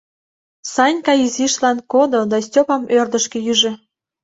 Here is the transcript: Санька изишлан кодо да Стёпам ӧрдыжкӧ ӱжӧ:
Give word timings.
Санька 0.73 1.13
изишлан 1.25 1.77
кодо 1.91 2.19
да 2.31 2.37
Стёпам 2.45 2.83
ӧрдыжкӧ 2.97 3.39
ӱжӧ: 3.51 3.71